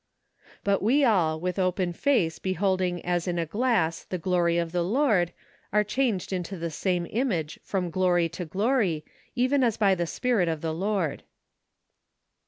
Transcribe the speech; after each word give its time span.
"But 0.63 0.81
we 0.81 1.03
all, 1.05 1.39
with 1.39 1.59
open 1.59 1.93
face 1.93 2.39
beholding 2.39 3.05
as 3.05 3.27
in 3.27 3.37
a 3.37 3.45
glass 3.45 4.03
the 4.03 4.17
glory 4.17 4.57
of 4.57 4.71
the 4.71 4.81
Lord, 4.83 5.31
are 5.71 5.83
changed 5.83 6.33
into 6.33 6.57
the 6.57 6.71
same 6.71 7.05
image 7.07 7.59
from 7.61 7.91
glory 7.91 8.27
to 8.29 8.45
glory, 8.45 9.05
even 9.35 9.63
as 9.63 9.77
by 9.77 9.93
the 9.93 10.07
spirit 10.07 10.47
of 10.49 10.61
the 10.61 10.73
Lord 10.73 11.21